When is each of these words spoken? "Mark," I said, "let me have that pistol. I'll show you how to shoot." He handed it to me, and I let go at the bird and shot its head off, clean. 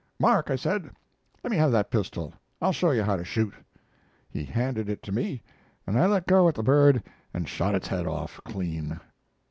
"Mark," 0.19 0.49
I 0.49 0.55
said, 0.55 0.89
"let 1.43 1.51
me 1.51 1.57
have 1.57 1.71
that 1.73 1.91
pistol. 1.91 2.33
I'll 2.59 2.71
show 2.71 2.89
you 2.89 3.03
how 3.03 3.15
to 3.17 3.23
shoot." 3.23 3.53
He 4.31 4.43
handed 4.43 4.89
it 4.89 5.03
to 5.03 5.11
me, 5.11 5.43
and 5.85 5.95
I 5.95 6.07
let 6.07 6.25
go 6.25 6.47
at 6.47 6.55
the 6.55 6.63
bird 6.63 7.03
and 7.35 7.47
shot 7.47 7.75
its 7.75 7.89
head 7.89 8.07
off, 8.07 8.41
clean. 8.43 8.99